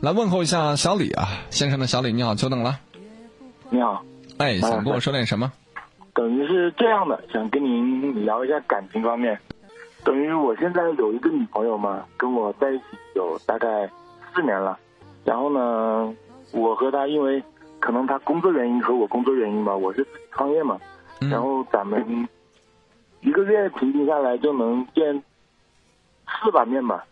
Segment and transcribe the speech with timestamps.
[0.00, 2.78] 来问候一下小李啊，先生的小李，你好，久等了。
[3.70, 4.04] 你好，
[4.38, 5.50] 哎，想跟我说点什么？
[6.12, 9.38] 等于是这样的，想跟您聊一下感情方面。
[10.04, 12.84] 等于我现在有一个女朋友嘛，跟我在一起
[13.14, 13.88] 有大概
[14.34, 14.78] 四年了。
[15.24, 16.14] 然后呢，
[16.52, 17.42] 我和她因为
[17.80, 20.78] 可能她工作原因和我工作原因吧，我是创业嘛，
[21.18, 22.28] 然后咱们
[23.22, 25.22] 一个月平均下来就能见
[26.26, 27.06] 四把面吧，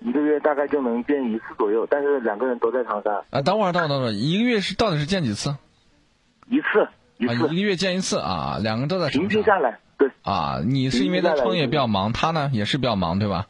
[0.00, 1.86] 一个月大概就能见一次左右。
[1.90, 3.22] 但是两个人都在长沙。
[3.30, 5.56] 啊，等会儿，等会儿，等会儿，一个月是到底是见几次？
[6.48, 9.78] 一次，一次，一个月见一次啊，两个都在平均下来。
[9.98, 13.46] 对啊，你是因为在创业比较忙，他呢也是比较忙，对吧？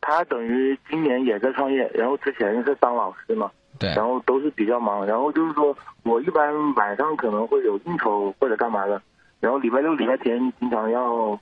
[0.00, 5.04] 他等于今年也在创业，然后之前是当老师嘛，对，然后都是比较忙。
[5.06, 9.02] 然后就是说我一般晚上可能会有应酬或者干嘛的，
[9.40, 11.38] 然后礼拜六、礼拜天经常要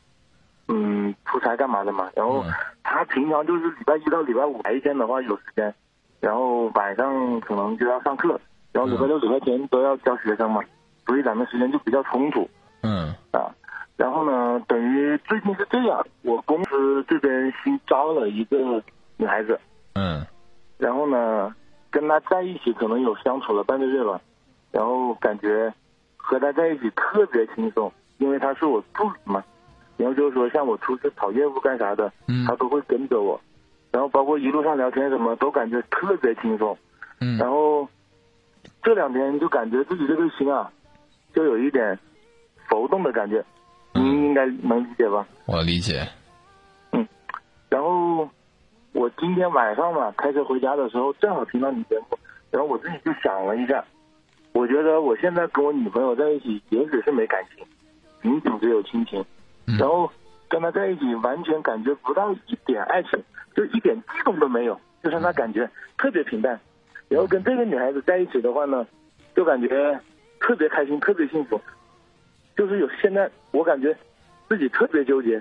[0.68, 2.10] 嗯出差干嘛的嘛。
[2.14, 2.44] 然后
[2.82, 5.74] 他平常就是礼拜一到礼拜五白天的话有时间，
[6.20, 8.40] 然后晚上可能就要上课，
[8.72, 10.62] 然后礼拜六、礼拜天都要教学生嘛，
[11.06, 12.48] 所以咱们时间就比较冲突。
[12.82, 13.52] 嗯啊。
[13.96, 18.80] 然后呢，等于最近是这样，我公司这边新招了一个
[19.16, 19.58] 女孩子，
[19.94, 20.24] 嗯，
[20.76, 21.52] 然后呢，
[21.90, 24.20] 跟她在一起可能有相处了半个月吧，
[24.70, 25.74] 然后感觉
[26.16, 29.42] 和她在一起特别轻松，因为她是我助理嘛，
[29.98, 32.10] 然后就是说像我出去跑业务干啥的，
[32.46, 33.38] 他都会跟着我，
[33.90, 36.78] 然后包括一路上聊天什么都感觉特别轻松，
[37.20, 37.86] 嗯，然后
[38.82, 40.70] 这两天就感觉自己这个心啊，
[41.34, 41.98] 就有一点
[42.68, 43.44] 浮动的感觉。
[43.94, 45.26] 您应该能理解吧？
[45.46, 46.06] 我理解。
[46.92, 47.08] 嗯，
[47.68, 48.28] 然后
[48.92, 52.18] 我今天晚上嘛，开车回家的时候，正好听到你节目，
[52.52, 53.84] 然后我自己就想了一下，
[54.52, 57.66] 我觉得我现在跟我女朋友在一起，也许是没感情，
[58.22, 59.24] 仅仅只有亲情，
[59.76, 60.10] 然后
[60.48, 63.22] 跟他在一起，完全感觉不到一点爱情，
[63.54, 66.58] 就一点激动都没有，就是那感觉特别平淡。
[67.08, 68.86] 然后跟这个女孩子在一起的话呢，
[69.34, 70.00] 就感觉
[70.40, 71.60] 特别开心，特别幸福。
[72.56, 73.96] 就是有现在，我感觉
[74.48, 75.40] 自己特别纠结，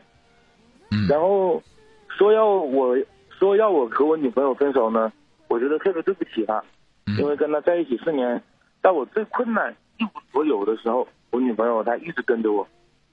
[0.92, 1.62] 嗯，然后
[2.10, 2.98] 说要我
[3.30, 5.12] 说要我和我女朋友分手呢，
[5.48, 6.64] 我觉得特别对不起她，
[7.18, 8.42] 因为跟她在一起四年，
[8.84, 12.68] 在我最困难一无所有的时候，我女朋友她一直跟着我，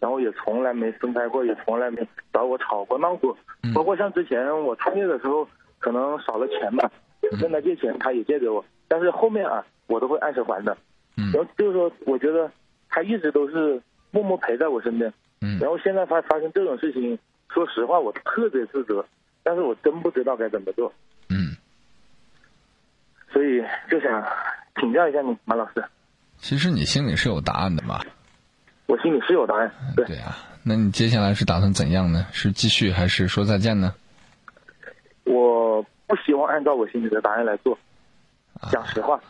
[0.04, 3.34] 然后也从来没分开过，也从来没找我吵过闹过，
[3.74, 5.48] 包括像之前我创业的时候，
[5.78, 6.90] 可能少了钱吧，
[7.40, 10.76] 跟他借钱，他也借给我，但是后面啊，我都会按时还的，
[11.16, 12.52] 嗯，然后就是说，我觉得
[12.90, 13.80] 他一直都是。
[14.10, 17.18] 默默陪在我身边，嗯，然后现在发发生这种事情，
[17.52, 19.04] 说实话我特别自责，
[19.42, 20.92] 但是我真不知道该怎么做，
[21.30, 21.56] 嗯，
[23.32, 23.60] 所以
[23.90, 24.24] 就想
[24.78, 25.82] 请教一下你，马老师。
[26.36, 27.98] 其实你心里是有答案的嘛？
[28.86, 30.04] 我心里是有答案，对。
[30.06, 32.26] 对啊，那你接下来是打算怎样呢？
[32.32, 33.94] 是继续还是说再见呢？
[35.24, 37.78] 我不希望按照我心里的答案来做，
[38.70, 39.20] 讲实话，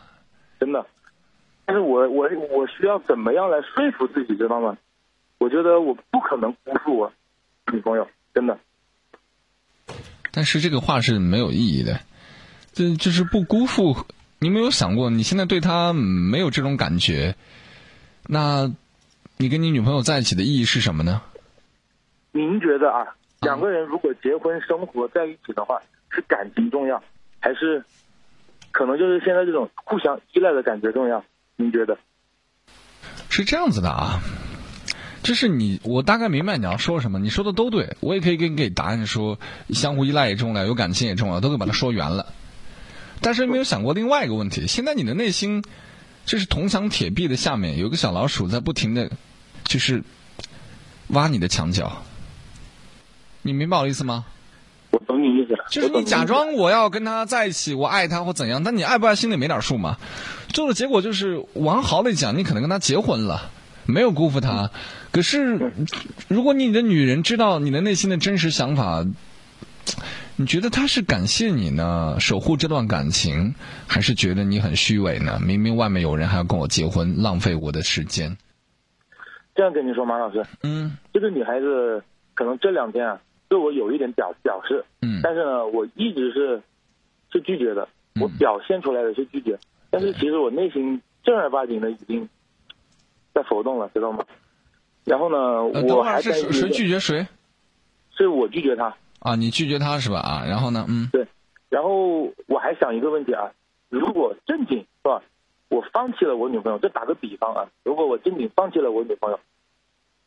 [0.59, 0.85] 真的。
[1.65, 4.77] 但是我我我需要怎么样来说服自己，知道吗？
[5.37, 7.11] 我觉得我不可能辜负我
[7.73, 8.57] 女朋友，真的。
[10.31, 12.01] 但是这个话是没有意义的，
[12.73, 14.05] 这就是不辜负。
[14.39, 17.35] 你没有想过，你现在对她没有这种感觉，
[18.27, 18.71] 那
[19.37, 21.21] 你跟你女朋友在一起的意义是什么呢？
[22.31, 27.01] 您觉得啊，两个人如果结婚生活在一起的话，是感情重要，
[27.39, 27.83] 还是
[28.71, 31.23] 可能就是现在这种互相依赖的感觉重要？
[31.55, 31.97] 您觉得
[33.29, 34.21] 是这样子的啊？
[35.23, 37.17] 就是你，我大概明白你要说什么。
[37.19, 42.27] 你说的都对，我也可以给你给答案，说相互依赖也重要，有感情也重要，都可以把它说圆了。
[43.21, 45.63] 但是没有想过另外一个问题：现在你的内心，
[46.25, 49.11] 这是铜墙铁壁的下面有个小老鼠在不停的，
[49.63, 50.03] 就是
[51.07, 52.01] 挖你的墙角。
[53.43, 54.25] 你明白我的意思吗？
[54.89, 55.65] 我懂你意思了。
[55.69, 59.97] 就是你假装我要跟他在一起，我爱他或怎样，但你爱不爱心里没点数吗？
[60.47, 63.51] 最后的结果就是往好里讲，你可能跟他结婚了，
[63.85, 64.71] 没有辜负他。
[65.11, 65.71] 可是，
[66.27, 69.05] 如果你的女人知道你的内心的真实想法，
[70.37, 73.55] 你觉得他是感谢你呢，守护这段感情，
[73.87, 75.39] 还是觉得你很虚伪呢？
[75.41, 78.37] 明明外面有人还要跟我结婚，浪费我的时间。
[79.55, 83.21] 这样跟你说，马老师，嗯，这个女孩子可能这两天啊。
[83.47, 86.61] 对我有一点表表示，嗯，但是呢，我一直是
[87.31, 87.87] 是拒绝的，
[88.19, 89.57] 我表现出来的是拒绝，
[89.91, 92.27] 但是其实我内心正儿八经的已经
[93.35, 94.25] 在浮动了，知道吗？
[95.03, 97.27] 然后呢，我还是谁拒绝谁？
[98.17, 98.95] 是我拒绝他
[99.25, 100.19] 啊，你拒绝他是吧？
[100.19, 100.85] 啊，然后呢？
[100.87, 101.27] 嗯，对，
[101.69, 103.51] 然后我还想一个问题啊，
[103.89, 105.21] 如果正经是吧，
[105.69, 109.39] 我放弃了我女朋友，就打个比方啊，如果我正经放弃了我女朋友，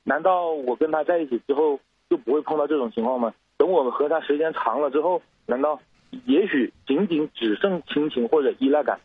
[0.04, 1.80] 难道我跟她在一起之后？
[2.10, 3.34] 就不会碰到这种情况吗？
[3.58, 5.78] 等我们和她时间长了之后，难道
[6.24, 8.98] 也许仅仅只剩亲情或者依赖感，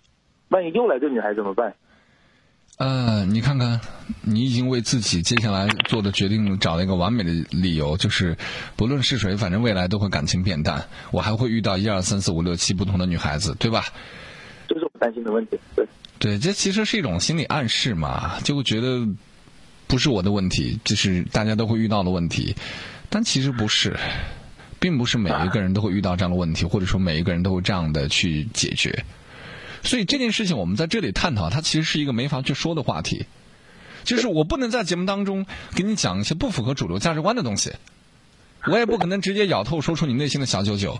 [0.47, 1.75] 万一又来个女孩怎么办？
[2.77, 3.77] 呃，你看看，
[4.25, 8.37] 你已经为自己接下来做的决定找了一个完美的理由，就是
[8.75, 13.85] 不论是谁，反正未来都会感情变淡，我还会遇到一二三四五六七不同的女孩子，对吧？
[14.67, 15.59] 这是我担心的问题。
[15.75, 15.85] 对，
[16.19, 19.05] 对，这其实是一种心理暗示嘛，就会觉得
[19.87, 22.55] 不是我的问题，这是大家都会遇到的问题，
[23.09, 23.97] 但其实不是，
[24.79, 29.03] 并不是每一个人都会遇到这样的问题，或者说每一个人都会这样的去解决。
[29.83, 33.25] 所以这件事情我们在这里探讨，它其实是一个没法去说的话题。
[34.03, 35.45] 就是我不能在节目当中
[35.75, 37.73] 给你讲一些不符合主流价值观的东西，
[38.65, 40.99] 我也不可能直接咬透说出你内心的小九九。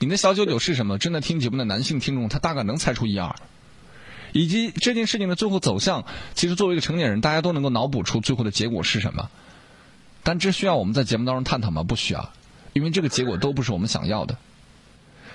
[0.00, 0.96] 你的小九九是什么？
[0.98, 3.34] 正在听节目的男性听众，他大概能猜出一二。
[4.32, 6.04] 以及这件事情的最后走向，
[6.34, 9.30] 其实作为一个成年人，大家都能够脑补出最后的结果是什么。
[10.22, 11.82] 但这需要我们在节目当中探讨吗？
[11.82, 12.30] 不需要，
[12.74, 14.36] 因为这个结果都不是我们想要的。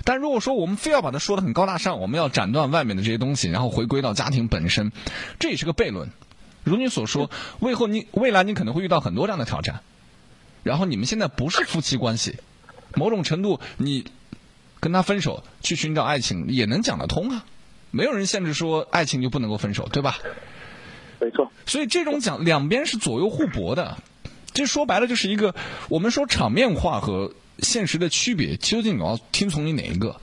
[0.05, 4.91] 但如果说我们非要把它说的很高大上，我们要斩断外面的这些东西，然后回归到家庭本身，
[5.39, 6.09] 这也是个悖论。
[6.63, 7.29] 如你所说，
[7.59, 9.81] 未后你未来你可能会遇到很多这样的挑战，
[10.63, 12.37] 然后你们现在不是夫妻关系，
[12.95, 14.05] 某种程度你
[14.79, 17.45] 跟他分手去寻找爱情也能讲得通啊。
[17.91, 20.17] 没有人限制说爱情就不能够分手，对吧？
[21.19, 21.51] 没错。
[21.65, 23.97] 所以这种讲两边是左右互搏的，
[24.53, 25.53] 这说白了就是一个
[25.89, 30.19] 我们说场面化和现实的区别，究竟你要听从你哪一个？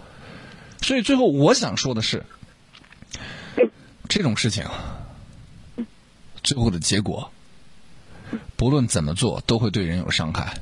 [0.82, 2.24] 所以最后我想说的是，
[4.08, 4.64] 这种事情
[6.42, 7.30] 最后的结果，
[8.56, 10.58] 不论怎么做都会对人有伤害。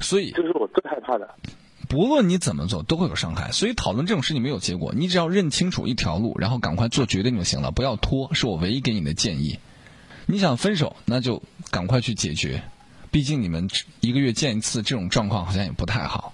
[0.00, 1.28] 所以这是我最害怕的。
[1.88, 4.94] 不论你怎么做都会有伤害，所以讨论这种事情没有结果。
[4.96, 8.32] 你只要认清楚一条路，然后赶快做决定就行了，不要拖。
[8.34, 9.58] 是我唯一给你的建议。
[10.26, 12.62] 你想分手，那就赶快去解决。
[13.10, 13.68] 毕竟你们
[14.00, 16.32] 一个月见一次，这种状况好像也不太好。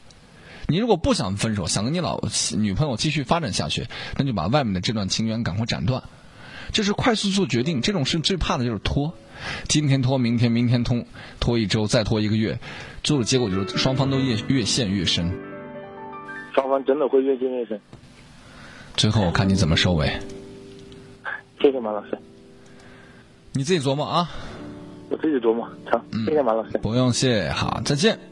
[0.69, 2.21] 你如果不想分手，想跟你老
[2.57, 6.05] 女朋友继续发展下去，那就把外面的这段情缘赶快斩断。
[6.73, 9.15] 就是快速做决定，这种事最怕的就是拖。
[9.69, 11.05] 今天拖，明天，明天拖，
[11.39, 12.59] 拖一周，再拖一个月，
[13.03, 15.33] 最后的结果就是双方都越越陷越深。
[16.55, 17.81] 双方真的会越陷越深。
[18.97, 20.11] 最后我看你怎么收尾。
[21.61, 22.19] 谢谢马老师。
[23.53, 24.29] 你自己琢磨啊。
[25.09, 25.65] 我自己琢磨。
[25.91, 26.79] 好，谢谢马老师。
[26.79, 28.28] 不用谢，好，再见。